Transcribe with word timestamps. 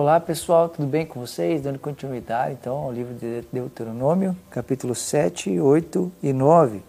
Olá 0.00 0.20
pessoal, 0.20 0.68
tudo 0.68 0.86
bem 0.86 1.04
com 1.04 1.18
vocês? 1.18 1.60
Dando 1.60 1.76
continuidade 1.80 2.52
então 2.52 2.76
ao 2.76 2.92
livro 2.92 3.14
de 3.14 3.42
Deuteronômio, 3.52 4.36
capítulo 4.48 4.94
7, 4.94 5.58
8 5.58 6.12
e 6.22 6.32
9. 6.32 6.82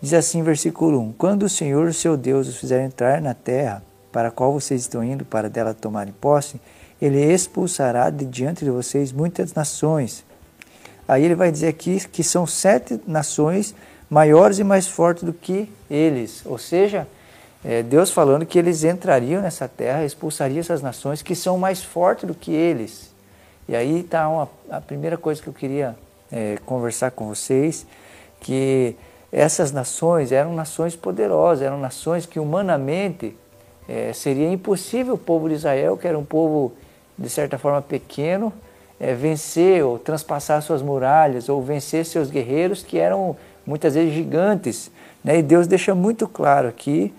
Diz 0.00 0.12
assim, 0.12 0.42
versículo 0.42 0.98
1: 0.98 1.12
Quando 1.12 1.44
o 1.44 1.48
Senhor, 1.48 1.94
seu 1.94 2.16
Deus, 2.16 2.48
os 2.48 2.56
fizer 2.56 2.84
entrar 2.84 3.20
na 3.20 3.32
terra 3.32 3.80
para 4.10 4.26
a 4.26 4.30
qual 4.32 4.52
vocês 4.52 4.80
estão 4.80 5.04
indo 5.04 5.24
para 5.24 5.48
dela 5.48 5.72
tomarem 5.72 6.12
posse, 6.12 6.60
ele 7.00 7.22
expulsará 7.32 8.10
de 8.10 8.24
diante 8.24 8.64
de 8.64 8.72
vocês 8.72 9.12
muitas 9.12 9.54
nações. 9.54 10.24
Aí 11.06 11.24
ele 11.24 11.36
vai 11.36 11.52
dizer 11.52 11.68
aqui 11.68 12.00
que 12.08 12.24
são 12.24 12.44
sete 12.44 13.00
nações 13.06 13.72
maiores 14.10 14.58
e 14.58 14.64
mais 14.64 14.88
fortes 14.88 15.22
do 15.22 15.32
que 15.32 15.72
eles. 15.88 16.44
Ou 16.44 16.58
seja, 16.58 17.06
é 17.64 17.82
Deus 17.82 18.10
falando 18.10 18.46
que 18.46 18.58
eles 18.58 18.84
entrariam 18.84 19.42
nessa 19.42 19.66
terra, 19.66 20.04
expulsariam 20.04 20.60
essas 20.60 20.80
nações 20.80 21.22
que 21.22 21.34
são 21.34 21.58
mais 21.58 21.82
fortes 21.82 22.24
do 22.26 22.34
que 22.34 22.52
eles. 22.52 23.12
E 23.68 23.74
aí 23.74 24.00
está 24.00 24.26
a 24.70 24.80
primeira 24.80 25.16
coisa 25.16 25.42
que 25.42 25.48
eu 25.48 25.52
queria 25.52 25.96
é, 26.30 26.56
conversar 26.64 27.10
com 27.10 27.26
vocês, 27.28 27.86
que 28.40 28.96
essas 29.32 29.72
nações 29.72 30.32
eram 30.32 30.54
nações 30.54 30.96
poderosas, 30.96 31.66
eram 31.66 31.78
nações 31.78 32.24
que 32.24 32.38
humanamente 32.38 33.36
é, 33.88 34.12
seria 34.12 34.50
impossível 34.50 35.14
o 35.14 35.18
povo 35.18 35.48
de 35.48 35.56
Israel, 35.56 35.96
que 35.96 36.06
era 36.06 36.18
um 36.18 36.24
povo 36.24 36.72
de 37.18 37.28
certa 37.28 37.58
forma 37.58 37.82
pequeno, 37.82 38.52
é, 39.00 39.14
vencer 39.14 39.84
ou 39.84 39.98
transpassar 39.98 40.62
suas 40.62 40.80
muralhas 40.80 41.48
ou 41.48 41.60
vencer 41.60 42.06
seus 42.06 42.30
guerreiros 42.30 42.82
que 42.82 42.98
eram 42.98 43.36
muitas 43.66 43.94
vezes 43.94 44.14
gigantes. 44.14 44.90
Né? 45.22 45.40
E 45.40 45.42
Deus 45.42 45.66
deixa 45.66 45.94
muito 45.94 46.28
claro 46.28 46.68
aqui 46.68 47.12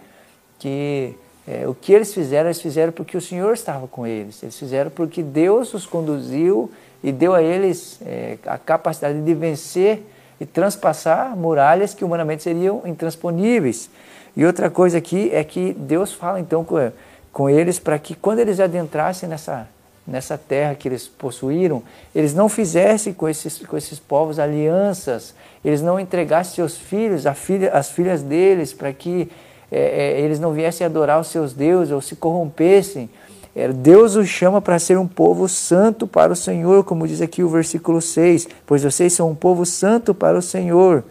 que 0.60 1.16
é, 1.48 1.68
o 1.68 1.74
que 1.74 1.92
eles 1.92 2.14
fizeram, 2.14 2.48
eles 2.48 2.62
fizeram 2.62 2.92
porque 2.92 3.18
o 3.18 3.22
Senhor 3.22 3.54
estava 3.54 3.88
com 3.88 4.06
eles. 4.06 4.44
Eles 4.44 4.60
fizeram 4.60 4.92
porque 4.92 5.24
Deus 5.24 5.74
os 5.74 5.86
conduziu 5.86 6.70
e 7.04 7.12
deu 7.12 7.34
a 7.34 7.42
eles 7.42 8.00
é, 8.06 8.38
a 8.46 8.58
capacidade 8.58 9.20
de 9.20 9.34
vencer 9.34 10.04
e 10.40 10.46
transpassar 10.46 11.36
muralhas 11.36 11.94
que 11.96 12.06
humanamente 12.06 12.44
seriam 12.44 12.84
intransponíveis. 12.86 13.90
E 14.38 14.46
outra 14.46 14.70
coisa 14.70 15.00
aqui 15.00 15.32
é 15.34 15.44
que 15.44 15.74
Deus 15.74 16.14
fala 16.14 16.40
então 16.40 16.64
com, 16.64 16.92
com 17.34 17.50
eles 17.50 17.80
para 17.80 17.98
que 17.98 18.14
quando 18.14 18.40
eles 18.40 18.60
adentrassem 18.60 19.28
nessa, 19.28 19.68
nessa 20.06 20.38
terra 20.38 20.76
que 20.76 20.88
eles 20.88 21.08
possuíram, 21.08 21.82
eles 22.14 22.34
não 22.34 22.48
fizessem 22.48 23.12
com 23.12 23.28
esses, 23.28 23.66
com 23.66 23.76
esses 23.76 24.00
povos 24.00 24.40
alianças, 24.40 25.34
eles 25.66 25.82
não 25.82 26.00
entregassem 26.00 26.56
seus 26.56 26.78
filhos, 26.78 27.24
filha, 27.36 27.72
as 27.72 27.90
filhas 27.90 28.22
deles, 28.22 28.72
para 28.72 28.94
que 28.94 29.30
é, 29.72 30.18
é, 30.18 30.22
eles 30.22 30.40
não 30.40 30.54
viessem 30.54 30.86
adorar 30.86 31.20
os 31.20 31.28
seus 31.28 31.54
deuses 31.54 31.92
ou 31.92 32.02
se 32.02 32.16
corrompessem. 32.16 33.10
É, 33.56 33.68
Deus 33.68 34.16
os 34.16 34.28
chama 34.28 34.62
para 34.62 34.80
ser 34.80 34.98
um 34.98 35.08
povo 35.08 35.48
santo 35.48 36.08
para 36.08 36.32
o 36.32 36.36
Senhor, 36.36 36.84
como 36.84 37.08
diz 37.08 37.22
aqui 37.22 37.44
o 37.44 37.50
versículo 37.50 38.02
6, 38.02 38.48
pois 38.66 38.84
vocês 38.84 39.14
são 39.14 39.30
um 39.30 39.36
povo 39.36 39.66
santo 39.66 40.14
para 40.14 40.38
o 40.38 40.42
Senhor. 40.42 41.04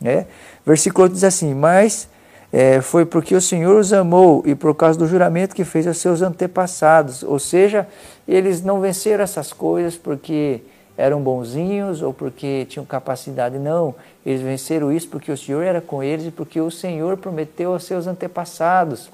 Né? 0.00 0.26
Versículo 0.64 1.04
8 1.04 1.12
diz 1.12 1.24
assim: 1.24 1.54
Mas 1.54 2.08
é, 2.52 2.80
foi 2.80 3.04
porque 3.04 3.34
o 3.34 3.40
Senhor 3.40 3.76
os 3.76 3.92
amou 3.92 4.42
e 4.46 4.54
por 4.54 4.74
causa 4.74 4.98
do 4.98 5.06
juramento 5.06 5.54
que 5.54 5.64
fez 5.64 5.86
aos 5.86 5.98
seus 5.98 6.22
antepassados. 6.22 7.22
Ou 7.22 7.38
seja, 7.38 7.86
eles 8.26 8.62
não 8.62 8.80
venceram 8.80 9.22
essas 9.22 9.52
coisas 9.52 9.96
porque 9.96 10.62
eram 11.00 11.20
bonzinhos 11.22 12.02
ou 12.02 12.12
porque 12.12 12.66
tinham 12.68 12.84
capacidade, 12.84 13.58
não. 13.58 13.94
Eles 14.24 14.40
venceram 14.40 14.92
isso 14.92 15.08
porque 15.08 15.32
o 15.32 15.36
Senhor 15.36 15.62
era 15.62 15.80
com 15.80 16.02
eles 16.02 16.26
e 16.26 16.30
porque 16.30 16.60
o 16.60 16.70
Senhor 16.70 17.16
prometeu 17.16 17.72
aos 17.72 17.84
seus 17.84 18.06
antepassados 18.06 19.10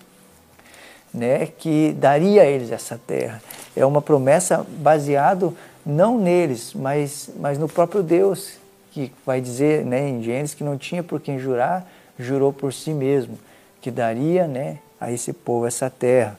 né, 1.14 1.46
que 1.46 1.92
daria 1.98 2.42
a 2.42 2.44
eles 2.44 2.70
essa 2.70 3.00
terra. 3.06 3.40
É 3.74 3.86
uma 3.86 4.02
promessa 4.02 4.66
baseada 4.78 5.52
não 5.84 6.18
neles, 6.18 6.74
mas, 6.74 7.30
mas 7.38 7.58
no 7.58 7.68
próprio 7.68 8.02
Deus, 8.02 8.54
que 8.92 9.12
vai 9.24 9.40
dizer 9.40 9.84
né, 9.84 10.08
em 10.08 10.22
Gênesis 10.22 10.54
que 10.54 10.64
não 10.64 10.76
tinha 10.76 11.02
por 11.02 11.20
quem 11.20 11.38
jurar, 11.38 11.88
jurou 12.18 12.52
por 12.52 12.72
si 12.72 12.90
mesmo 12.90 13.38
que 13.80 13.90
daria 13.90 14.46
né, 14.48 14.78
a 15.00 15.12
esse 15.12 15.32
povo 15.32 15.66
essa 15.66 15.88
terra. 15.88 16.36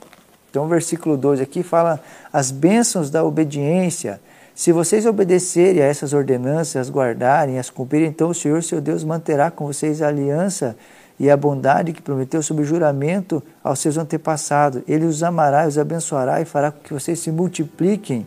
Então, 0.50 0.66
o 0.66 0.68
versículo 0.68 1.16
2 1.16 1.40
aqui 1.40 1.64
fala 1.64 2.00
as 2.32 2.52
bênçãos 2.52 3.10
da 3.10 3.24
obediência. 3.24 4.20
Se 4.58 4.72
vocês 4.72 5.06
obedecerem 5.06 5.84
a 5.84 5.86
essas 5.86 6.14
ordenanças, 6.14 6.78
as 6.78 6.90
guardarem, 6.90 7.60
as 7.60 7.70
cumprirem, 7.70 8.10
então 8.10 8.32
o 8.32 8.34
Senhor, 8.34 8.64
seu 8.64 8.82
Deus, 8.82 9.04
manterá 9.04 9.52
com 9.52 9.68
vocês 9.68 10.02
a 10.02 10.08
aliança 10.08 10.76
e 11.20 11.30
a 11.30 11.38
bondade 11.38 11.94
que 11.94 12.02
prometeu 12.02 12.42
sob 12.42 12.64
juramento 12.64 13.44
aos 13.64 13.78
seus 13.78 14.00
antepassados. 14.00 14.82
Ele 14.88 15.06
os 15.06 15.22
amará, 15.22 15.68
os 15.68 15.78
abençoará 15.78 16.42
e 16.42 16.46
fará 16.46 16.72
com 16.72 16.80
que 16.80 16.92
vocês 16.92 17.20
se 17.20 17.32
multipliquem. 17.32 18.26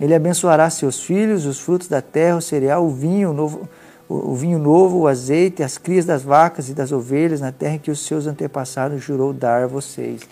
Ele 0.00 0.14
abençoará 0.14 0.70
seus 0.70 1.02
filhos, 1.02 1.44
os 1.44 1.60
frutos 1.60 1.88
da 1.88 2.00
terra, 2.00 2.38
o 2.38 2.40
cereal, 2.40 2.82
o 2.82 2.90
vinho, 2.90 3.32
o 3.32 3.34
novo, 3.34 3.68
o 4.08 4.34
vinho 4.34 4.58
novo, 4.58 5.00
o 5.00 5.06
azeite, 5.06 5.62
as 5.62 5.76
crias 5.76 6.06
das 6.06 6.22
vacas 6.22 6.70
e 6.70 6.72
das 6.72 6.90
ovelhas 6.90 7.42
na 7.42 7.52
terra 7.52 7.76
que 7.76 7.90
os 7.90 8.00
seus 8.06 8.26
antepassados 8.26 9.04
jurou 9.04 9.30
dar 9.34 9.64
a 9.64 9.66
vocês. 9.66 10.22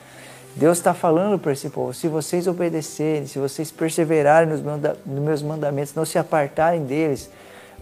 Deus 0.54 0.78
está 0.78 0.92
falando 0.92 1.38
para 1.38 1.52
esse 1.52 1.70
povo: 1.70 1.94
se 1.94 2.08
vocês 2.08 2.46
obedecerem, 2.46 3.26
se 3.26 3.38
vocês 3.38 3.70
perseverarem 3.70 4.48
nos 4.48 4.62
meus 5.06 5.42
mandamentos, 5.42 5.94
não 5.94 6.04
se 6.04 6.18
apartarem 6.18 6.84
deles, 6.84 7.30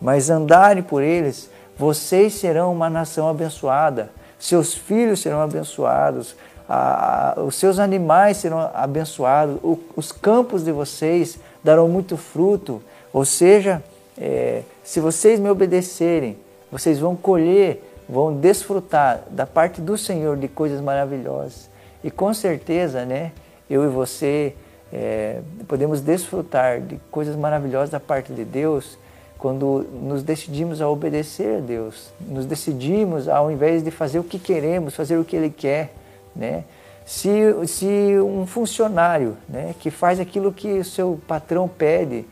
mas 0.00 0.31
andarem 0.31 0.82
por 0.82 1.03
eles, 1.03 1.50
vocês 1.76 2.34
serão 2.34 2.72
uma 2.72 2.88
nação 2.88 3.28
abençoada, 3.28 4.10
seus 4.38 4.75
filhos 4.75 5.20
serão 5.20 5.41
abençoados, 5.41 6.36
a, 6.69 7.34
a, 7.38 7.42
os 7.42 7.56
seus 7.56 7.78
animais 7.78 8.36
serão 8.36 8.70
abençoados, 8.72 9.56
o, 9.62 9.78
os 9.97 10.12
campos 10.12 10.64
de 10.64 10.70
vocês 10.70 11.38
darão 11.64 11.88
muito 11.88 12.16
fruto, 12.16 12.82
ou 13.12 13.25
seja, 13.25 13.82
é, 14.16 14.62
se 14.84 15.00
vocês 15.00 15.41
me 15.41 15.50
obedecerem, 15.50 16.38
vocês 16.70 17.00
vão 17.00 17.16
colher, 17.16 17.82
vão 18.08 18.32
desfrutar 18.32 19.22
da 19.31 19.47
parte 19.47 19.81
do 19.81 19.98
Senhor 19.98 20.37
de 20.37 20.47
coisas 20.47 20.81
maravilhosas. 20.81 21.69
E 22.03 22.11
com 22.11 22.33
certeza, 22.33 23.05
né, 23.05 23.33
eu 23.69 23.84
e 23.84 23.88
você 23.88 24.55
é, 24.93 25.41
podemos 25.69 26.00
desfrutar 26.00 26.81
de 26.81 26.99
coisas 27.11 27.37
maravilhosas 27.37 27.91
da 27.91 28.00
parte 28.00 28.33
de 28.33 28.44
Deus 28.44 28.99
quando 29.38 29.87
nos 30.03 30.22
decidimos 30.22 30.83
a 30.83 30.88
obedecer 30.88 31.59
a 31.59 31.61
Deus, 31.61 32.11
nos 32.21 32.44
decidimos 32.44 33.27
ao 33.27 33.50
invés 33.50 33.83
de 33.83 33.91
fazer 33.91 34.19
o 34.19 34.25
que 34.25 34.38
queremos, 34.38 34.94
fazer 34.94 35.16
o 35.16 35.25
que 35.25 35.34
Ele 35.34 35.49
quer, 35.49 35.94
né? 36.37 36.65
Se, 37.06 37.31
se 37.66 37.87
um 38.21 38.47
funcionário 38.47 39.37
né, 39.49 39.75
que 39.81 39.91
faz 39.91 40.21
aquilo 40.21 40.53
que 40.53 40.78
o 40.78 40.84
seu 40.84 41.19
patrão 41.27 41.67
pede, 41.67 42.25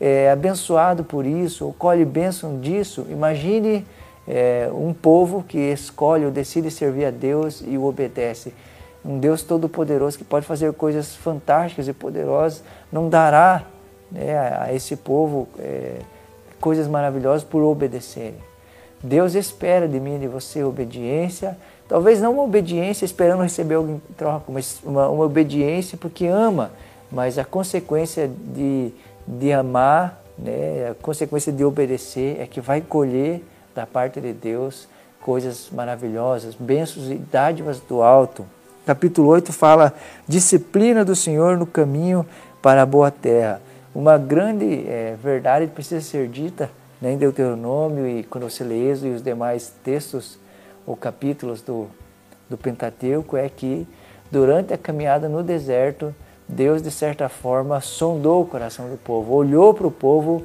é 0.00 0.30
abençoado 0.30 1.04
por 1.04 1.24
isso, 1.24 1.66
ou 1.66 1.72
colhe 1.72 2.04
bênção 2.04 2.58
disso, 2.58 3.06
imagine 3.10 3.86
é, 4.26 4.68
um 4.72 4.92
povo 4.92 5.44
que 5.46 5.58
escolhe 5.58 6.24
ou 6.24 6.32
decide 6.32 6.70
servir 6.70 7.04
a 7.04 7.10
Deus 7.10 7.62
e 7.64 7.78
o 7.78 7.84
obedece. 7.84 8.52
Um 9.04 9.18
Deus 9.18 9.42
todo-poderoso 9.42 10.16
que 10.16 10.24
pode 10.24 10.46
fazer 10.46 10.72
coisas 10.72 11.14
fantásticas 11.14 11.86
e 11.88 11.92
poderosas, 11.92 12.62
não 12.90 13.08
dará 13.08 13.64
né, 14.10 14.36
a 14.58 14.72
esse 14.72 14.96
povo 14.96 15.48
é, 15.58 15.98
coisas 16.60 16.88
maravilhosas 16.88 17.44
por 17.44 17.62
obedecerem. 17.62 18.38
Deus 19.02 19.34
espera 19.34 19.86
de 19.86 20.00
mim 20.00 20.16
e 20.16 20.20
de 20.20 20.28
você 20.28 20.64
obediência, 20.64 21.58
talvez 21.86 22.22
não 22.22 22.32
uma 22.32 22.42
obediência 22.42 23.04
esperando 23.04 23.42
receber 23.42 23.74
algo 23.74 23.90
em 23.90 24.02
troca, 24.16 24.50
mas 24.50 24.80
uma, 24.82 25.08
uma 25.10 25.24
obediência 25.24 25.98
porque 25.98 26.26
ama, 26.26 26.70
mas 27.12 27.36
a 27.36 27.44
consequência 27.44 28.26
de, 28.26 28.92
de 29.28 29.52
amar, 29.52 30.22
né, 30.38 30.90
a 30.90 30.94
consequência 30.94 31.52
de 31.52 31.62
obedecer 31.62 32.40
é 32.40 32.46
que 32.46 32.62
vai 32.62 32.80
colher 32.80 33.44
da 33.74 33.86
parte 33.86 34.20
de 34.20 34.32
Deus 34.32 34.88
coisas 35.20 35.68
maravilhosas, 35.70 36.54
bênçãos 36.54 37.10
e 37.10 37.16
dádivas 37.16 37.80
do 37.80 38.02
alto. 38.02 38.46
Capítulo 38.86 39.28
8 39.28 39.50
fala 39.50 39.94
disciplina 40.28 41.06
do 41.06 41.16
Senhor 41.16 41.56
no 41.56 41.64
caminho 41.64 42.26
para 42.60 42.82
a 42.82 42.86
boa 42.86 43.10
terra. 43.10 43.62
Uma 43.94 44.18
grande 44.18 44.86
é, 44.86 45.16
verdade 45.22 45.68
precisa 45.68 46.02
ser 46.02 46.28
dita 46.28 46.70
né, 47.00 47.14
em 47.14 47.16
Deuteronômio 47.16 48.06
e 48.06 48.24
quando 48.24 48.44
você 48.44 48.62
lê 48.62 48.90
Êxodo 48.90 49.06
e 49.06 49.14
os 49.14 49.22
demais 49.22 49.72
textos 49.82 50.38
ou 50.86 50.94
capítulos 50.94 51.62
do, 51.62 51.86
do 52.50 52.58
Pentateuco 52.58 53.38
é 53.38 53.48
que 53.48 53.88
durante 54.30 54.74
a 54.74 54.76
caminhada 54.76 55.30
no 55.30 55.42
deserto, 55.42 56.14
Deus 56.46 56.82
de 56.82 56.90
certa 56.90 57.26
forma 57.26 57.80
sondou 57.80 58.42
o 58.42 58.46
coração 58.46 58.90
do 58.90 58.98
povo, 58.98 59.32
olhou 59.32 59.72
para 59.72 59.86
o 59.86 59.90
povo 59.90 60.44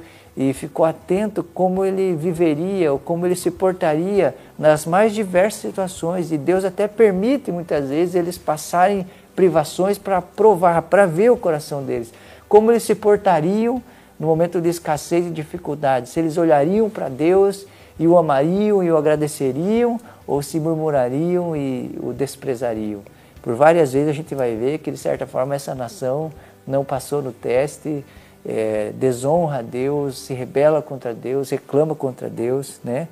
ficou 0.54 0.86
atento 0.86 1.44
como 1.44 1.84
ele 1.84 2.14
viveria 2.14 2.92
ou 2.92 2.98
como 2.98 3.26
ele 3.26 3.36
se 3.36 3.50
portaria 3.50 4.34
nas 4.58 4.86
mais 4.86 5.12
diversas 5.12 5.60
situações. 5.60 6.32
E 6.32 6.38
Deus 6.38 6.64
até 6.64 6.88
permite 6.88 7.52
muitas 7.52 7.88
vezes 7.88 8.14
eles 8.14 8.38
passarem 8.38 9.06
privações 9.36 9.98
para 9.98 10.22
provar, 10.22 10.82
para 10.82 11.04
ver 11.04 11.30
o 11.30 11.36
coração 11.36 11.82
deles. 11.82 12.12
Como 12.48 12.72
eles 12.72 12.82
se 12.82 12.94
portariam 12.94 13.82
no 14.18 14.26
momento 14.26 14.60
de 14.60 14.68
escassez 14.68 15.26
e 15.26 15.30
dificuldade, 15.30 16.08
se 16.08 16.18
eles 16.20 16.36
olhariam 16.36 16.88
para 16.88 17.08
Deus 17.08 17.66
e 17.98 18.06
o 18.06 18.16
amariam 18.16 18.82
e 18.82 18.90
o 18.90 18.96
agradeceriam, 18.96 20.00
ou 20.26 20.42
se 20.42 20.58
murmurariam 20.58 21.56
e 21.56 21.98
o 22.02 22.12
desprezariam. 22.12 23.00
Por 23.42 23.54
várias 23.54 23.92
vezes 23.92 24.08
a 24.08 24.12
gente 24.12 24.34
vai 24.34 24.54
ver 24.54 24.78
que, 24.78 24.90
de 24.90 24.96
certa 24.96 25.26
forma, 25.26 25.54
essa 25.54 25.74
nação 25.74 26.30
não 26.66 26.84
passou 26.84 27.20
no 27.20 27.32
teste, 27.32 28.04
é, 28.44 28.92
desonra 28.94 29.58
a 29.58 29.62
Deus, 29.62 30.18
se 30.18 30.34
rebela 30.34 30.80
contra 30.80 31.14
Deus, 31.14 31.50
reclama 31.50 31.94
contra 31.94 32.28
Deus, 32.28 32.80
né? 32.82 33.08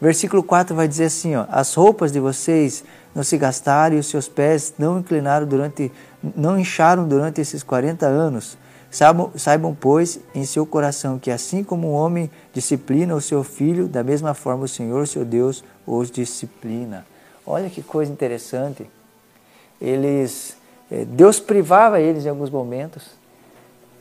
Versículo 0.00 0.42
4 0.42 0.74
vai 0.74 0.88
dizer 0.88 1.04
assim, 1.04 1.36
ó, 1.36 1.46
as 1.48 1.74
roupas 1.74 2.10
de 2.10 2.18
vocês 2.18 2.82
não 3.14 3.22
se 3.22 3.38
gastaram 3.38 3.94
e 3.94 3.98
os 4.00 4.06
seus 4.06 4.28
pés 4.28 4.74
não 4.76 4.98
inclinaram 4.98 5.46
durante, 5.46 5.92
não 6.34 6.58
incharam 6.58 7.06
durante 7.06 7.40
esses 7.40 7.62
40 7.62 8.06
anos. 8.06 8.58
Saibam, 8.90 9.30
saibam, 9.36 9.76
pois, 9.78 10.18
em 10.34 10.44
seu 10.44 10.66
coração 10.66 11.18
que 11.18 11.30
assim 11.30 11.62
como 11.62 11.92
um 11.92 11.94
homem 11.94 12.30
disciplina 12.52 13.14
o 13.14 13.20
seu 13.20 13.44
filho, 13.44 13.86
da 13.86 14.02
mesma 14.02 14.34
forma 14.34 14.64
o 14.64 14.68
Senhor, 14.68 15.06
seu 15.06 15.24
Deus, 15.24 15.62
os 15.86 16.10
disciplina. 16.10 17.06
Olha 17.46 17.70
que 17.70 17.82
coisa 17.82 18.10
interessante. 18.10 18.90
Eles, 19.80 20.56
eh, 20.90 21.04
Deus 21.04 21.38
privava 21.38 22.00
eles 22.00 22.26
em 22.26 22.28
alguns 22.28 22.50
momentos 22.50 23.21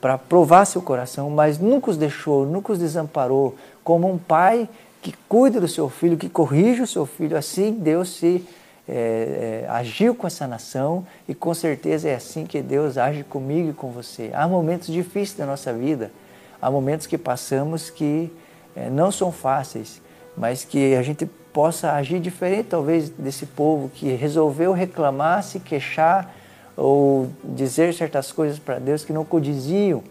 para 0.02 0.18
provar 0.18 0.66
seu 0.66 0.82
coração, 0.82 1.30
mas 1.30 1.60
nunca 1.60 1.92
os 1.92 1.98
deixou, 1.98 2.46
nunca 2.46 2.74
os 2.74 2.80
desamparou, 2.80 3.56
como 3.84 4.12
um 4.12 4.18
pai 4.18 4.68
que 5.02 5.14
cuida 5.30 5.62
do 5.62 5.68
seu 5.68 5.90
filho, 5.90 6.18
que 6.18 6.28
corrige 6.28 6.82
o 6.82 6.88
seu 6.88 7.06
filho. 7.06 7.38
Assim 7.38 7.72
Deus 7.72 8.10
se 8.10 8.44
é, 8.90 9.64
é, 9.64 9.70
agiu 9.70 10.16
com 10.16 10.26
essa 10.26 10.48
nação 10.48 11.06
e 11.28 11.36
com 11.36 11.54
certeza 11.54 12.10
é 12.10 12.16
assim 12.16 12.46
que 12.46 12.62
Deus 12.62 12.98
age 12.98 13.24
comigo 13.24 13.70
e 13.70 13.74
com 13.74 13.92
você. 13.92 14.32
Há 14.34 14.48
momentos 14.48 14.88
difíceis 14.88 15.38
da 15.38 15.46
nossa 15.46 15.72
vida, 15.72 16.12
há 16.60 16.70
momentos 16.70 17.06
que 17.06 17.18
passamos 17.18 17.90
que 17.90 18.32
é, 18.76 18.90
não 18.90 19.12
são 19.12 19.32
fáceis, 19.32 20.02
mas 20.36 20.66
que 20.66 20.96
a 20.96 21.02
gente 21.04 21.26
possa 21.54 21.92
agir 21.94 22.20
diferente 22.20 22.70
talvez 22.70 23.10
desse 23.10 23.46
povo 23.46 23.90
que 23.90 24.14
resolveu 24.14 24.72
reclamar, 24.72 25.44
se 25.44 25.60
queixar 25.60 26.34
ou 26.82 27.30
dizer 27.44 27.94
certas 27.94 28.32
coisas 28.32 28.58
para 28.58 28.80
Deus 28.80 29.06
que 29.06 29.14
não 29.14 29.24
condiziam, 29.24 30.04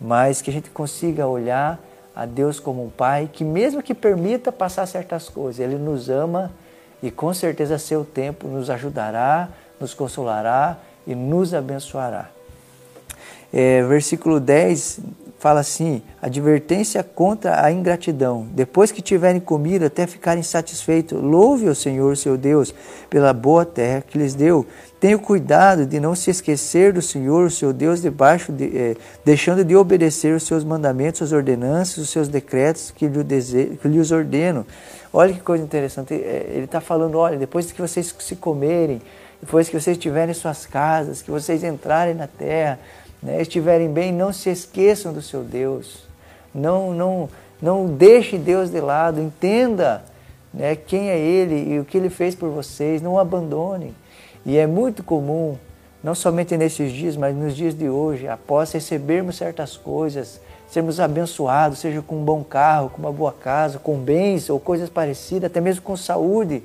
mas 0.00 0.40
que 0.40 0.48
a 0.48 0.52
gente 0.52 0.70
consiga 0.70 1.26
olhar 1.26 1.78
a 2.14 2.24
Deus 2.24 2.58
como 2.58 2.82
um 2.82 2.88
Pai 2.88 3.28
que, 3.30 3.44
mesmo 3.44 3.82
que 3.82 3.92
permita 3.92 4.50
passar 4.50 4.86
certas 4.86 5.28
coisas, 5.28 5.60
Ele 5.60 5.76
nos 5.76 6.08
ama 6.08 6.50
e 7.02 7.10
com 7.10 7.34
certeza, 7.34 7.76
seu 7.76 8.02
tempo 8.02 8.48
nos 8.48 8.70
ajudará, 8.70 9.50
nos 9.78 9.92
consolará 9.92 10.78
e 11.06 11.14
nos 11.14 11.52
abençoará. 11.52 12.30
É, 13.52 13.82
versículo 13.82 14.40
10 14.40 15.00
fala 15.38 15.60
assim: 15.60 16.02
advertência 16.20 17.02
contra 17.02 17.64
a 17.64 17.70
ingratidão. 17.70 18.46
Depois 18.52 18.90
que 18.90 19.02
tiverem 19.02 19.40
comido 19.40 19.84
até 19.84 20.06
ficarem 20.06 20.42
satisfeitos, 20.42 21.20
louve 21.20 21.68
o 21.68 21.74
Senhor, 21.74 22.16
seu 22.16 22.36
Deus, 22.36 22.74
pela 23.08 23.32
boa 23.32 23.64
terra 23.64 24.02
que 24.02 24.18
lhes 24.18 24.34
deu. 24.34 24.66
Tenha 24.98 25.18
cuidado 25.18 25.84
de 25.84 26.00
não 26.00 26.14
se 26.14 26.30
esquecer 26.30 26.92
do 26.92 27.02
Senhor, 27.02 27.50
seu 27.50 27.72
Deus, 27.72 28.00
debaixo 28.00 28.50
de, 28.50 28.76
eh, 28.76 28.96
deixando 29.24 29.62
de 29.62 29.76
obedecer 29.76 30.34
os 30.34 30.42
seus 30.42 30.64
mandamentos, 30.64 31.20
as 31.20 31.32
ordenanças, 31.32 31.98
os 31.98 32.10
seus 32.10 32.28
decretos 32.28 32.90
que, 32.90 33.06
lhe 33.06 33.22
dese, 33.22 33.78
que 33.80 33.88
lhes 33.88 34.10
ordeno. 34.10 34.66
Olha 35.12 35.34
que 35.34 35.40
coisa 35.40 35.62
interessante. 35.62 36.14
Eh, 36.14 36.50
ele 36.54 36.64
está 36.64 36.80
falando: 36.80 37.18
olha, 37.18 37.38
depois 37.38 37.70
que 37.70 37.80
vocês 37.80 38.14
se 38.18 38.36
comerem, 38.36 39.02
depois 39.40 39.68
que 39.68 39.78
vocês 39.78 39.96
estiverem 39.96 40.30
em 40.30 40.34
suas 40.34 40.64
casas, 40.64 41.20
que 41.20 41.30
vocês 41.30 41.62
entrarem 41.62 42.14
na 42.14 42.26
terra, 42.26 42.78
né, 43.22 43.40
estiverem 43.40 43.90
bem, 43.90 44.12
não 44.12 44.32
se 44.32 44.50
esqueçam 44.50 45.12
do 45.12 45.22
seu 45.22 45.42
Deus. 45.42 46.04
Não, 46.54 46.92
não, 46.92 47.28
não 47.60 47.86
deixe 47.86 48.38
Deus 48.38 48.70
de 48.70 48.80
lado. 48.80 49.20
Entenda 49.20 50.04
né, 50.52 50.76
quem 50.76 51.10
é 51.10 51.18
Ele 51.18 51.74
e 51.74 51.78
o 51.78 51.84
que 51.84 51.98
Ele 51.98 52.10
fez 52.10 52.34
por 52.34 52.50
vocês. 52.50 53.02
Não 53.02 53.18
abandonem. 53.18 53.94
E 54.44 54.56
é 54.56 54.66
muito 54.66 55.02
comum, 55.02 55.56
não 56.02 56.14
somente 56.14 56.56
nesses 56.56 56.92
dias, 56.92 57.16
mas 57.16 57.34
nos 57.34 57.56
dias 57.56 57.76
de 57.76 57.88
hoje, 57.88 58.28
após 58.28 58.70
recebermos 58.70 59.36
certas 59.36 59.76
coisas, 59.76 60.40
sermos 60.68 61.00
abençoados, 61.00 61.80
seja 61.80 62.00
com 62.00 62.16
um 62.16 62.24
bom 62.24 62.44
carro, 62.44 62.90
com 62.90 62.98
uma 62.98 63.12
boa 63.12 63.32
casa, 63.32 63.78
com 63.78 63.96
bens 63.98 64.48
ou 64.48 64.60
coisas 64.60 64.88
parecidas, 64.88 65.50
até 65.50 65.60
mesmo 65.60 65.82
com 65.82 65.96
saúde, 65.96 66.62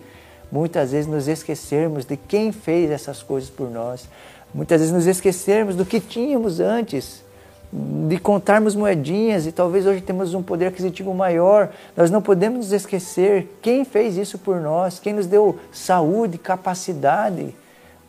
muitas 0.51 0.91
vezes 0.91 1.09
nos 1.09 1.27
esquecermos 1.27 2.05
de 2.05 2.17
quem 2.17 2.51
fez 2.51 2.91
essas 2.91 3.23
coisas 3.23 3.49
por 3.49 3.69
nós. 3.69 4.07
Muitas 4.53 4.81
vezes 4.81 4.93
nos 4.93 5.07
esquecermos 5.07 5.75
do 5.75 5.85
que 5.85 5.99
tínhamos 5.99 6.59
antes, 6.59 7.23
de 7.71 8.17
contarmos 8.17 8.75
moedinhas 8.75 9.45
e 9.45 9.51
talvez 9.51 9.85
hoje 9.85 10.01
temos 10.01 10.33
um 10.33 10.43
poder 10.43 10.67
aquisitivo 10.67 11.13
maior. 11.13 11.69
Nós 11.95 12.11
não 12.11 12.21
podemos 12.21 12.57
nos 12.57 12.71
esquecer 12.73 13.57
quem 13.61 13.85
fez 13.85 14.17
isso 14.17 14.37
por 14.37 14.59
nós, 14.59 14.99
quem 14.99 15.13
nos 15.13 15.25
deu 15.25 15.57
saúde, 15.71 16.37
capacidade 16.37 17.55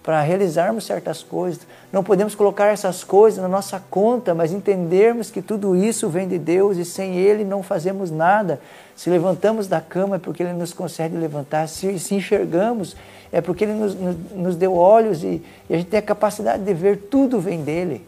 para 0.03 0.21
realizarmos 0.21 0.85
certas 0.85 1.23
coisas. 1.23 1.61
Não 1.93 2.03
podemos 2.03 2.35
colocar 2.35 2.67
essas 2.67 3.05
coisas 3.05 3.41
na 3.41 3.49
nossa 3.49 3.83
conta, 3.91 4.35
mas 4.35 4.53
entendermos 4.53 5.31
que 5.31 5.41
tudo 5.41 5.77
isso 5.77 6.09
vem 6.09 6.27
de 6.27 6.39
Deus 6.39 6.77
e 6.77 6.85
sem 6.85 7.17
Ele 7.17 7.45
não 7.45 7.63
fazemos 7.63 8.11
nada. 8.11 8.61
Se 8.97 9.09
levantamos 9.09 9.69
da 9.69 9.81
cama 9.81 10.17
é 10.17 10.19
porque 10.19 10.43
Ele 10.43 10.53
nos 10.53 10.73
concede 10.73 11.17
levantar, 11.17 11.69
se, 11.69 11.99
se 11.99 12.15
enxergamos 12.15 12.97
é 13.31 13.41
porque 13.41 13.65
Ele 13.65 13.75
nos, 13.75 13.95
nos, 13.95 14.17
nos 14.35 14.57
deu 14.57 14.75
olhos 14.75 15.23
e, 15.23 15.43
e 15.71 15.75
a 15.75 15.77
gente 15.77 15.89
tem 15.89 15.99
a 15.99 16.03
capacidade 16.03 16.63
de 16.63 16.75
ver 16.75 16.97
tudo 17.11 17.41
vem 17.41 17.63
dEle. 17.63 18.05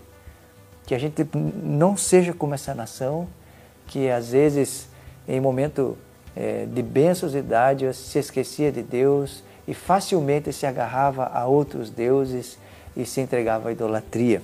Que 0.86 0.94
a 0.94 0.98
gente 0.98 1.26
não 1.62 1.96
seja 1.96 2.32
como 2.34 2.54
essa 2.54 2.74
nação 2.74 3.26
que 3.86 4.10
às 4.10 4.30
vezes 4.30 4.88
em 5.26 5.40
momento 5.40 5.96
é, 6.36 6.66
de 6.66 6.82
bênçãos 6.82 7.34
e 7.34 7.40
dádivas 7.40 7.96
se 7.96 8.18
esquecia 8.18 8.70
de 8.70 8.82
Deus, 8.82 9.42
e 9.66 9.74
facilmente 9.74 10.52
se 10.52 10.66
agarrava 10.66 11.30
a 11.32 11.46
outros 11.46 11.90
deuses 11.90 12.58
e 12.96 13.04
se 13.04 13.20
entregava 13.20 13.68
à 13.68 13.72
idolatria. 13.72 14.42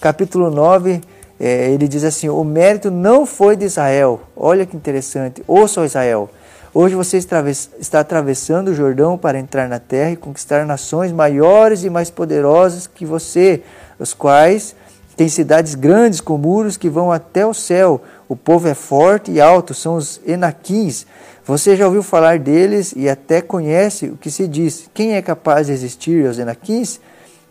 Capítulo 0.00 0.50
9, 0.50 1.00
é, 1.38 1.70
ele 1.70 1.86
diz 1.86 2.04
assim: 2.04 2.28
O 2.28 2.42
mérito 2.42 2.90
não 2.90 3.26
foi 3.26 3.56
de 3.56 3.64
Israel. 3.64 4.20
Olha 4.36 4.66
que 4.66 4.76
interessante. 4.76 5.42
Ouça, 5.46 5.84
Israel. 5.84 6.30
Hoje 6.72 6.94
você 6.94 7.16
está 7.16 7.98
atravessando 7.98 8.68
o 8.68 8.74
Jordão 8.74 9.18
para 9.18 9.40
entrar 9.40 9.68
na 9.68 9.80
terra 9.80 10.12
e 10.12 10.16
conquistar 10.16 10.64
nações 10.64 11.10
maiores 11.10 11.82
e 11.82 11.90
mais 11.90 12.10
poderosas 12.10 12.86
que 12.86 13.04
você, 13.04 13.62
os 13.98 14.14
quais 14.14 14.76
têm 15.16 15.28
cidades 15.28 15.74
grandes 15.74 16.20
com 16.20 16.38
muros 16.38 16.76
que 16.76 16.88
vão 16.88 17.10
até 17.10 17.44
o 17.44 17.52
céu. 17.52 18.00
O 18.30 18.36
povo 18.36 18.68
é 18.68 18.74
forte 18.74 19.32
e 19.32 19.40
alto, 19.40 19.74
são 19.74 19.96
os 19.96 20.20
Enaquins. 20.24 21.04
Você 21.44 21.74
já 21.74 21.84
ouviu 21.84 22.00
falar 22.00 22.38
deles 22.38 22.94
e 22.96 23.08
até 23.08 23.42
conhece 23.42 24.06
o 24.06 24.16
que 24.16 24.30
se 24.30 24.46
diz. 24.46 24.88
Quem 24.94 25.16
é 25.16 25.20
capaz 25.20 25.66
de 25.66 25.72
resistir 25.72 26.24
aos 26.24 26.38
Enaquins? 26.38 27.00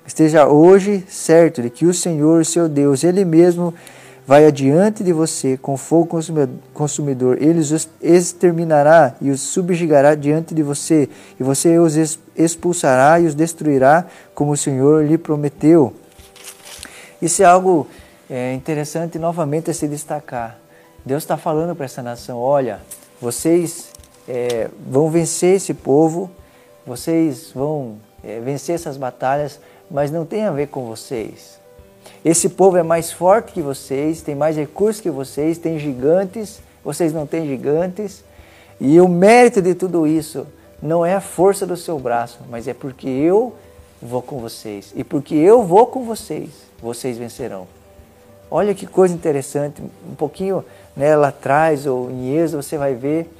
Esteja 0.07 0.47
hoje 0.47 1.03
certo 1.09 1.61
de 1.61 1.69
que 1.69 1.85
o 1.85 1.93
Senhor, 1.93 2.45
seu 2.45 2.69
Deus, 2.69 3.03
Ele 3.03 3.25
mesmo 3.25 3.73
vai 4.25 4.45
adiante 4.45 5.03
de 5.03 5.11
você 5.11 5.57
com 5.57 5.75
fogo 5.75 6.17
consumidor. 6.73 7.37
Ele 7.41 7.59
os 7.59 7.89
exterminará 8.01 9.15
e 9.19 9.31
os 9.31 9.41
subjugará 9.41 10.15
diante 10.15 10.55
de 10.55 10.63
você, 10.63 11.09
e 11.37 11.43
você 11.43 11.77
os 11.77 11.97
expulsará 12.37 13.19
e 13.19 13.25
os 13.25 13.35
destruirá, 13.35 14.05
como 14.33 14.53
o 14.53 14.57
Senhor 14.57 15.05
lhe 15.05 15.17
prometeu. 15.17 15.93
Isso 17.21 17.43
é 17.43 17.45
algo 17.45 17.85
é, 18.29 18.53
interessante 18.53 19.19
novamente 19.19 19.69
a 19.69 19.73
se 19.73 19.85
destacar. 19.85 20.68
Deus 21.09 21.23
está 21.23 21.37
falando 21.37 21.75
para 21.75 21.85
essa 21.85 22.03
nação: 22.03 22.37
olha, 22.37 22.81
vocês 23.19 23.89
é, 24.27 24.69
vão 24.87 25.09
vencer 25.09 25.55
esse 25.55 25.73
povo, 25.73 26.29
vocês 26.85 27.49
vão 27.51 27.95
é, 28.23 28.39
vencer 28.39 28.75
essas 28.75 28.95
batalhas, 28.95 29.59
mas 29.89 30.11
não 30.11 30.23
tem 30.23 30.43
a 30.43 30.51
ver 30.51 30.67
com 30.67 30.85
vocês. 30.85 31.57
Esse 32.23 32.47
povo 32.47 32.77
é 32.77 32.83
mais 32.83 33.11
forte 33.11 33.53
que 33.53 33.61
vocês, 33.61 34.21
tem 34.21 34.35
mais 34.35 34.55
recursos 34.55 35.01
que 35.01 35.09
vocês, 35.09 35.57
tem 35.57 35.79
gigantes, 35.79 36.59
vocês 36.85 37.11
não 37.11 37.25
têm 37.25 37.47
gigantes. 37.47 38.23
E 38.79 39.01
o 39.01 39.07
mérito 39.07 39.63
de 39.63 39.73
tudo 39.73 40.05
isso 40.05 40.45
não 40.79 41.03
é 41.03 41.15
a 41.15 41.21
força 41.21 41.65
do 41.65 41.75
seu 41.75 41.97
braço, 41.97 42.39
mas 42.51 42.67
é 42.67 42.73
porque 42.73 43.09
eu 43.09 43.55
vou 43.99 44.21
com 44.21 44.37
vocês. 44.37 44.93
E 44.95 45.03
porque 45.03 45.33
eu 45.33 45.63
vou 45.63 45.87
com 45.87 46.03
vocês, 46.03 46.51
vocês 46.79 47.17
vencerão. 47.17 47.78
Olha 48.51 48.73
que 48.73 48.87
coisa 48.87 49.13
interessante, 49.13 49.81
um 49.81 50.15
pouquinho 50.15 50.65
né, 50.95 51.15
lá 51.15 51.27
atrás 51.27 51.85
ou 51.85 52.09
em 52.09 52.35
Êxodo 52.35 52.63
você 52.63 52.77
vai 52.77 52.95
ver 52.95 53.31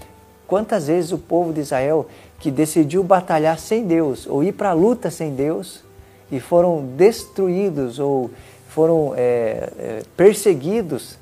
quantas 0.45 0.87
vezes 0.87 1.11
o 1.11 1.17
povo 1.17 1.51
de 1.51 1.61
Israel 1.61 2.07
que 2.39 2.51
decidiu 2.51 3.03
batalhar 3.03 3.57
sem 3.57 3.85
Deus 3.85 4.27
ou 4.27 4.43
ir 4.43 4.53
para 4.53 4.69
a 4.69 4.73
luta 4.73 5.09
sem 5.09 5.33
Deus 5.33 5.83
e 6.31 6.39
foram 6.39 6.85
destruídos 6.95 7.97
ou 7.97 8.29
foram 8.67 9.13
é, 9.17 9.69
é, 9.79 10.03
perseguidos 10.15 11.17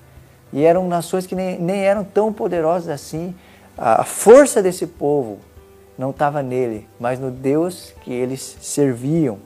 e 0.51 0.63
eram 0.63 0.87
nações 0.87 1.25
que 1.25 1.35
nem, 1.35 1.59
nem 1.59 1.81
eram 1.81 2.03
tão 2.03 2.31
poderosas 2.31 2.89
assim. 2.89 3.33
A 3.77 4.03
força 4.03 4.61
desse 4.61 4.85
povo 4.85 5.39
não 5.97 6.09
estava 6.11 6.41
nele, 6.41 6.87
mas 6.99 7.19
no 7.19 7.31
Deus 7.31 7.93
que 8.01 8.11
eles 8.11 8.57
serviam. 8.61 9.37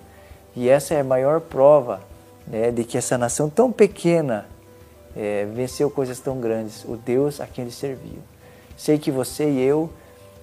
E 0.55 0.67
essa 0.67 0.93
é 0.93 1.01
a 1.01 1.03
maior 1.03 1.41
prova 1.41 2.01
né, 2.47 2.71
de 2.71 2.83
que 2.83 2.97
essa 2.97 3.17
nação 3.17 3.49
tão 3.49 3.71
pequena 3.71 4.45
é, 5.15 5.45
venceu 5.53 5.89
coisas 5.89 6.19
tão 6.19 6.39
grandes, 6.39 6.83
o 6.85 6.95
Deus 6.95 7.39
a 7.39 7.47
quem 7.47 7.63
ele 7.63 7.71
serviu. 7.71 8.19
Sei 8.77 8.97
que 8.97 9.11
você 9.11 9.49
e 9.49 9.61
eu, 9.61 9.89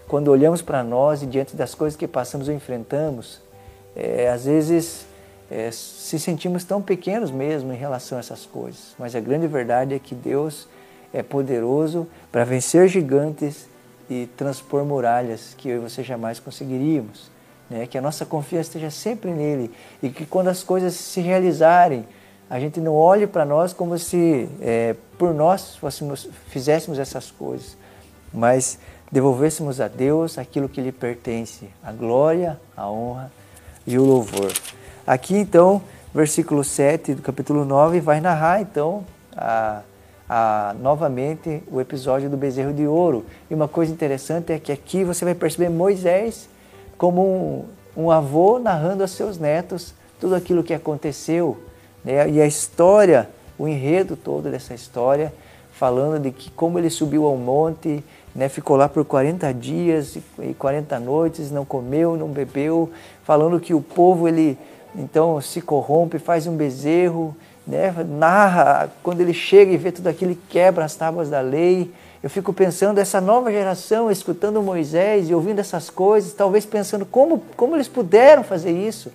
quando 0.06 0.28
olhamos 0.28 0.62
para 0.62 0.82
nós 0.82 1.22
e 1.22 1.26
diante 1.26 1.56
das 1.56 1.74
coisas 1.74 1.96
que 1.96 2.06
passamos 2.06 2.48
ou 2.48 2.54
enfrentamos, 2.54 3.40
é, 3.96 4.28
às 4.28 4.44
vezes 4.44 5.06
é, 5.50 5.70
se 5.70 6.18
sentimos 6.18 6.64
tão 6.64 6.80
pequenos 6.80 7.30
mesmo 7.30 7.72
em 7.72 7.76
relação 7.76 8.18
a 8.18 8.20
essas 8.20 8.46
coisas. 8.46 8.94
Mas 8.98 9.14
a 9.14 9.20
grande 9.20 9.46
verdade 9.46 9.94
é 9.94 9.98
que 9.98 10.14
Deus 10.14 10.68
é 11.12 11.22
poderoso 11.22 12.06
para 12.30 12.44
vencer 12.44 12.88
gigantes 12.88 13.66
e 14.10 14.26
transpor 14.36 14.84
muralhas 14.84 15.54
que 15.56 15.68
eu 15.68 15.76
e 15.76 15.78
você 15.80 16.02
jamais 16.02 16.38
conseguiríamos. 16.38 17.30
Né? 17.68 17.86
Que 17.86 17.98
a 17.98 18.00
nossa 18.00 18.24
confiança 18.24 18.68
esteja 18.68 18.90
sempre 18.90 19.30
nele 19.30 19.70
e 20.02 20.08
que 20.08 20.24
quando 20.24 20.48
as 20.48 20.62
coisas 20.62 20.94
se 20.94 21.20
realizarem, 21.20 22.04
a 22.50 22.58
gente 22.58 22.80
não 22.80 22.94
olhe 22.94 23.26
para 23.26 23.44
nós 23.44 23.72
como 23.72 23.98
se 23.98 24.48
é, 24.60 24.94
por 25.18 25.34
nós 25.34 25.76
fôssemos, 25.76 26.28
fizéssemos 26.48 26.98
essas 26.98 27.30
coisas, 27.30 27.76
mas 28.32 28.78
devolvêssemos 29.12 29.80
a 29.80 29.88
Deus 29.88 30.38
aquilo 30.38 30.68
que 30.68 30.80
lhe 30.80 30.92
pertence, 30.92 31.68
a 31.82 31.92
glória, 31.92 32.58
a 32.76 32.90
honra 32.90 33.30
e 33.86 33.98
o 33.98 34.04
louvor. 34.04 34.52
Aqui 35.06 35.36
então, 35.36 35.82
versículo 36.14 36.64
7 36.64 37.14
do 37.14 37.22
capítulo 37.22 37.64
9 37.64 38.00
vai 38.00 38.20
narrar 38.20 38.62
então 38.62 39.04
a, 39.36 39.82
a, 40.28 40.74
novamente 40.80 41.62
o 41.70 41.80
episódio 41.80 42.30
do 42.30 42.36
bezerro 42.36 42.72
de 42.72 42.86
ouro. 42.86 43.26
E 43.50 43.54
uma 43.54 43.68
coisa 43.68 43.92
interessante 43.92 44.52
é 44.52 44.58
que 44.58 44.72
aqui 44.72 45.04
você 45.04 45.24
vai 45.24 45.34
perceber 45.34 45.68
Moisés 45.68 46.48
como 46.98 47.64
um, 47.96 48.04
um 48.04 48.10
avô 48.10 48.58
narrando 48.58 49.02
aos 49.02 49.12
seus 49.12 49.38
netos 49.38 49.94
tudo 50.20 50.34
aquilo 50.34 50.64
que 50.64 50.74
aconteceu. 50.74 51.56
Né? 52.04 52.28
E 52.28 52.40
a 52.40 52.46
história, 52.46 53.30
o 53.56 53.68
enredo 53.68 54.16
todo 54.16 54.50
dessa 54.50 54.74
história, 54.74 55.32
falando 55.72 56.20
de 56.20 56.32
que 56.32 56.50
como 56.50 56.78
ele 56.78 56.90
subiu 56.90 57.24
ao 57.24 57.36
monte, 57.36 58.04
né, 58.34 58.48
ficou 58.48 58.76
lá 58.76 58.88
por 58.88 59.04
40 59.04 59.54
dias 59.54 60.16
e 60.40 60.54
40 60.54 60.98
noites, 60.98 61.50
não 61.50 61.64
comeu, 61.64 62.16
não 62.16 62.28
bebeu, 62.28 62.90
falando 63.22 63.60
que 63.60 63.72
o 63.72 63.80
povo 63.80 64.28
ele 64.28 64.58
então 64.94 65.40
se 65.40 65.60
corrompe, 65.60 66.18
faz 66.18 66.46
um 66.46 66.56
bezerro, 66.56 67.34
né, 67.66 67.94
narra 68.08 68.90
quando 69.02 69.20
ele 69.20 69.34
chega 69.34 69.70
e 69.70 69.76
vê 69.76 69.92
tudo 69.92 70.08
aquilo, 70.08 70.36
quebra 70.48 70.84
as 70.84 70.96
tábuas 70.96 71.30
da 71.30 71.40
lei. 71.40 71.92
Eu 72.22 72.28
fico 72.28 72.52
pensando, 72.52 72.98
essa 72.98 73.20
nova 73.20 73.50
geração, 73.50 74.10
escutando 74.10 74.60
Moisés 74.60 75.30
e 75.30 75.34
ouvindo 75.34 75.60
essas 75.60 75.88
coisas, 75.88 76.32
talvez 76.32 76.66
pensando 76.66 77.06
como, 77.06 77.42
como 77.56 77.76
eles 77.76 77.86
puderam 77.86 78.42
fazer 78.42 78.72
isso, 78.72 79.12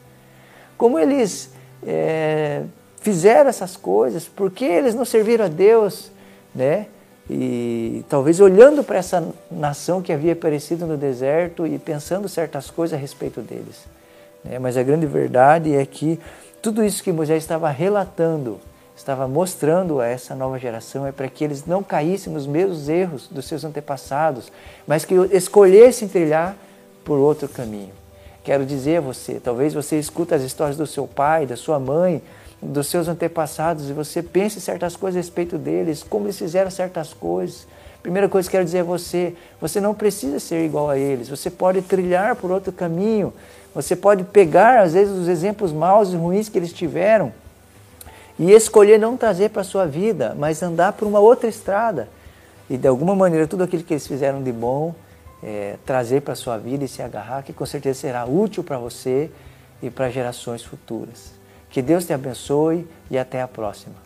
como 0.78 0.98
eles 0.98 1.50
é, 1.86 2.64
fizeram 3.02 3.50
essas 3.50 3.76
coisas, 3.76 4.26
por 4.26 4.50
que 4.50 4.64
eles 4.64 4.96
não 4.96 5.04
serviram 5.04 5.46
a 5.46 5.50
Deus, 5.50 6.12
né? 6.56 6.88
E 7.30 8.04
talvez 8.10 8.40
olhando 8.40 8.84
para 8.84 8.98
essa 8.98 9.26
nação 9.50 10.02
que 10.02 10.12
havia 10.12 10.34
aparecido 10.34 10.86
no 10.86 10.98
deserto 10.98 11.66
e 11.66 11.80
pensando 11.80 12.28
certas 12.28 12.70
coisas 12.70 12.98
a 12.98 13.02
respeito 13.02 13.42
deles. 13.42 13.86
Né? 14.44 14.60
Mas 14.60 14.76
a 14.76 14.84
grande 14.84 15.06
verdade 15.06 15.74
é 15.74 15.86
que 15.86 16.20
tudo 16.62 16.84
isso 16.84 17.04
que 17.04 17.12
Moisés 17.12 17.44
estava 17.44 17.70
relatando, 17.70 18.60
estava 18.96 19.28
mostrando 19.28 20.00
a 20.00 20.08
essa 20.08 20.36
nova 20.36 20.60
geração 20.60 21.06
é 21.06 21.12
para 21.12 21.28
que 21.28 21.44
eles 21.44 21.66
não 21.66 21.82
caíssem 21.82 22.32
nos 22.32 22.46
mesmos 22.46 22.88
erros 22.88 23.28
dos 23.28 23.46
seus 23.46 23.64
antepassados, 23.64 24.52
mas 24.88 25.04
que 25.04 25.16
escolhessem 25.32 26.08
trilhar 26.08 26.56
por 27.04 27.18
outro 27.18 27.48
caminho. 27.48 27.92
Quero 28.44 28.66
dizer 28.66 28.98
a 28.98 29.02
você, 29.02 29.40
talvez 29.40 29.74
você 29.74 29.98
escuta 29.98 30.36
as 30.36 30.44
histórias 30.44 30.78
do 30.78 30.86
seu 30.86 31.08
pai, 31.08 31.46
da 31.46 31.56
sua 31.56 31.80
mãe, 31.80 32.22
dos 32.62 32.88
seus 32.88 33.08
antepassados 33.08 33.90
e 33.90 33.94
você 33.94 34.22
pense 34.22 34.62
certas 34.62 34.96
coisas 34.96 35.18
a 35.18 35.22
respeito 35.22 35.58
deles, 35.58 36.04
como 36.04 36.26
eles 36.26 36.38
fizeram 36.38 36.70
certas 36.70 37.14
coisas. 37.14 37.68
Primeira 38.02 38.28
coisa 38.28 38.48
que 38.48 38.52
quero 38.52 38.66
dizer 38.66 38.80
a 38.80 38.84
você, 38.84 39.34
você 39.60 39.80
não 39.80 39.94
precisa 39.94 40.40
ser 40.40 40.66
igual 40.66 40.90
a 40.90 40.98
eles, 40.98 41.30
você 41.30 41.50
pode 41.50 41.82
trilhar 41.82 42.36
por 42.36 42.52
outro 42.52 42.72
caminho, 42.72 43.34
você 43.74 43.96
pode 43.96 44.24
pegar, 44.26 44.82
às 44.82 44.94
vezes, 44.94 45.18
os 45.18 45.28
exemplos 45.28 45.72
maus 45.72 46.12
e 46.12 46.16
ruins 46.16 46.48
que 46.48 46.58
eles 46.58 46.72
tiveram 46.72 47.34
e 48.38 48.52
escolher 48.52 49.00
não 49.00 49.16
trazer 49.16 49.50
para 49.50 49.62
a 49.62 49.66
sua 49.66 49.86
vida, 49.86 50.36
mas 50.38 50.64
andar 50.64 50.94
por 50.94 51.08
uma 51.08 51.20
outra 51.20 51.50
estrada. 51.50 52.10
E, 52.70 52.78
de 52.78 52.88
alguma 52.88 53.16
maneira, 53.16 53.48
tudo 53.48 53.64
aquilo 53.64 53.84
que 53.84 53.94
eles 53.94 54.08
fizeram 54.08 54.42
de 54.42 54.52
bom, 54.52 54.96
é, 55.44 55.76
trazer 55.86 56.22
para 56.22 56.34
a 56.34 56.36
sua 56.36 56.58
vida 56.58 56.86
e 56.86 56.88
se 56.88 57.02
agarrar, 57.02 57.44
que 57.44 57.54
com 57.54 57.66
certeza 57.66 58.00
será 58.00 58.26
útil 58.26 58.64
para 58.64 58.78
você 58.78 59.30
e 59.82 59.90
para 59.90 60.10
gerações 60.10 60.64
futuras. 60.64 61.34
Que 61.70 61.82
Deus 61.82 62.06
te 62.06 62.14
abençoe 62.14 62.88
e 63.12 63.18
até 63.18 63.42
a 63.42 63.48
próxima. 63.48 64.03